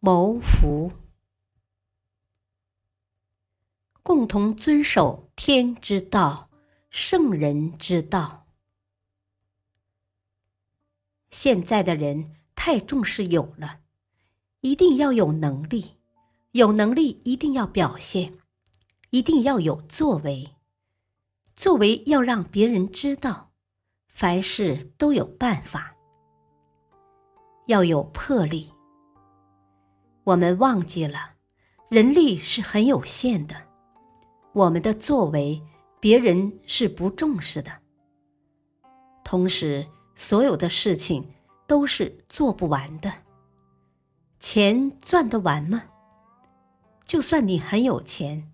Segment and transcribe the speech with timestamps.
[0.00, 0.92] 谋福，
[4.02, 6.48] 共同遵守天之道、
[6.90, 8.46] 圣人之道。
[11.30, 12.36] 现在的人。
[12.62, 13.80] 太重视有了，
[14.60, 15.96] 一定要有能力，
[16.52, 18.34] 有能力一定要表现，
[19.08, 20.54] 一定要有作为，
[21.56, 23.50] 作为要让别人知道，
[24.08, 25.96] 凡事都有办法，
[27.66, 28.70] 要有魄力。
[30.30, 31.34] 我们忘记了，
[31.88, 33.56] 人力是很有限的，
[34.52, 35.60] 我们的作为
[35.98, 37.72] 别人是不重视的，
[39.24, 41.26] 同时所有的事情。
[41.66, 43.12] 都是做不完的。
[44.40, 45.84] 钱赚得完吗？
[47.04, 48.50] 就算你很有钱，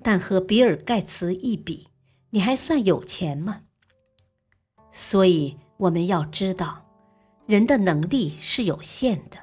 [0.00, 1.88] 但和比尔盖茨一比，
[2.30, 3.62] 你还算有钱吗？
[4.92, 6.84] 所以我们要知道，
[7.46, 9.38] 人的能力是有限的。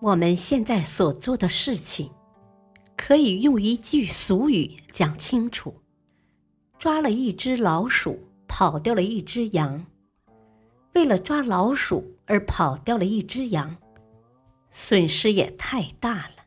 [0.00, 2.12] 我们现在所做的事情，
[2.96, 5.74] 可以用一句俗语讲清楚：
[6.78, 9.84] 抓了一只老鼠，跑掉了一只羊。
[10.94, 13.76] 为了抓老鼠而跑掉了一只羊，
[14.70, 16.44] 损失也太大了。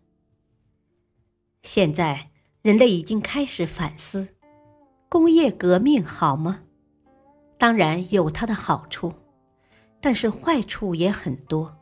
[1.63, 4.29] 现在人类已经开始反思：
[5.09, 6.63] 工业革命好吗？
[7.57, 9.13] 当然有它的好处，
[9.99, 11.80] 但是坏处也很多。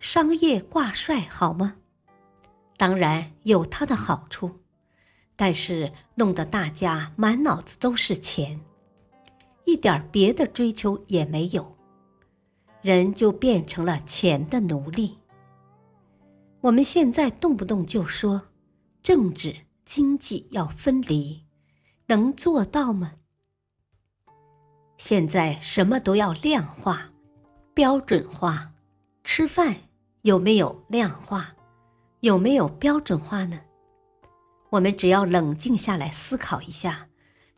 [0.00, 1.76] 商业挂帅好吗？
[2.76, 4.60] 当然有它的好处，
[5.34, 8.60] 但是弄得大家满脑子都是钱。
[9.64, 11.76] 一点别的追求也没有，
[12.80, 15.18] 人就变成了钱的奴隶。
[16.60, 18.48] 我们现在动不动就说
[19.02, 21.44] 政治经济要分离，
[22.06, 23.14] 能做到吗？
[24.96, 27.10] 现在什么都要量化、
[27.74, 28.72] 标准化，
[29.22, 29.76] 吃饭
[30.28, 31.56] 有没有量化，
[32.20, 33.62] 有没有标准化呢？
[34.68, 37.08] 我们只要冷静下来思考一下，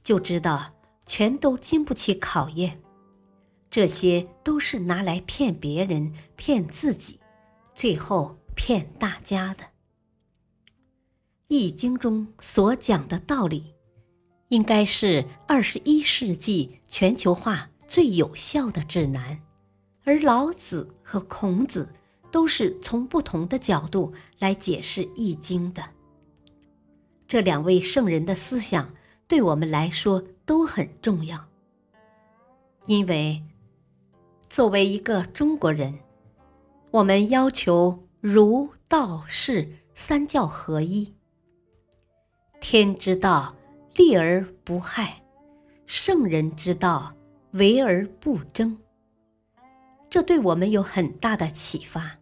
[0.05, 0.73] 就知道。
[1.05, 2.81] 全都经不起考验，
[3.69, 7.19] 这些都是拿来骗别人、骗自己，
[7.75, 9.65] 最后骗大家的。
[11.49, 13.75] 《易经》中所讲的道理，
[14.51, 19.41] 应该是二十一世纪全球化最有效的指南，
[20.05, 21.93] 而老子和孔子
[22.31, 25.83] 都是从不同的角度来解释《易经》的。
[27.27, 28.91] 这两位圣人的思想。
[29.29, 31.39] 对我们来说都很重要，
[32.87, 33.41] 因为
[34.49, 35.97] 作为一个中国人，
[36.91, 41.15] 我们要求儒、道、释三教合一。
[42.59, 43.55] 天之道，
[43.95, 45.23] 利而不害；
[45.87, 47.15] 圣人之道，
[47.53, 48.77] 为而不争。
[50.11, 52.19] 这对我们有很大的启发。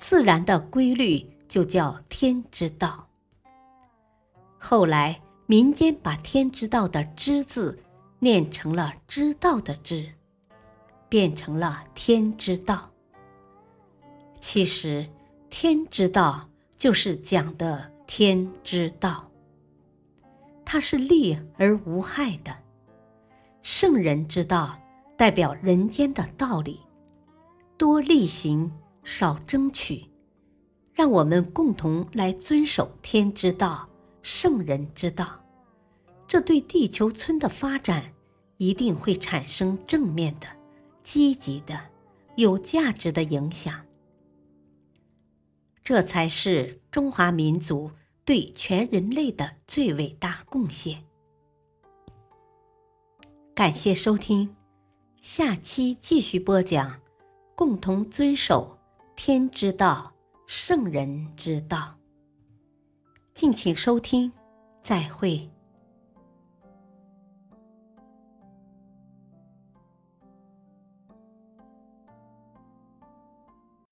[0.00, 3.06] 自然的规律就叫天之道。
[4.58, 5.22] 后来。
[5.50, 7.76] 民间把“天之道”的“知”字
[8.20, 10.14] 念成了“知道”的“知”，
[11.10, 12.88] 变成了“天之道”。
[14.38, 15.04] 其实
[15.50, 19.28] ，“天之道”就是讲的“天之道”，
[20.64, 22.56] 它是利而无害的。
[23.62, 24.78] 圣人之道
[25.16, 26.78] 代表人间的道理，
[27.76, 28.70] 多力行，
[29.10, 30.08] 少争取，
[30.92, 33.88] 让我们共同来遵守天之道。
[34.22, 35.42] 圣人之道，
[36.28, 38.12] 这对地球村的发展
[38.58, 40.46] 一定会产生正面的、
[41.02, 41.88] 积极的、
[42.36, 43.84] 有价值的影响。
[45.82, 47.90] 这才是中华民族
[48.24, 51.02] 对全人类的最伟大贡献。
[53.54, 54.54] 感谢收听，
[55.20, 57.00] 下期继续播讲，
[57.56, 58.78] 共同遵守
[59.22, 60.10] 天之道、
[60.46, 61.94] 圣人之道。
[63.34, 64.32] 敬请收听，
[64.82, 65.46] 再会。